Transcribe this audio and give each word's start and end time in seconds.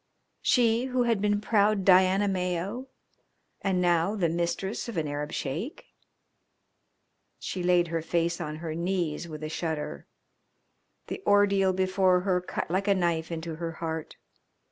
She 0.41 0.85
who 0.85 1.03
had 1.03 1.21
been 1.21 1.39
proud 1.41 1.85
Diana 1.85 2.27
Mayo 2.27 2.87
and 3.61 3.79
now 3.79 4.15
the 4.15 4.29
mistress 4.29 4.89
of 4.89 4.97
an 4.97 5.07
Arab 5.07 5.31
Sheik? 5.31 5.93
She 7.37 7.61
laid 7.61 7.89
her 7.89 8.01
face 8.01 8.41
on 8.41 8.55
her 8.65 8.73
knees 8.73 9.27
with 9.27 9.43
a 9.43 9.47
shudder. 9.49 10.07
The 11.05 11.21
ordeal 11.27 11.71
before 11.71 12.21
her 12.21 12.41
cut 12.41 12.71
like 12.71 12.87
a 12.87 12.95
knife 12.95 13.31
into 13.31 13.57
her 13.57 13.73
heart. 13.73 14.17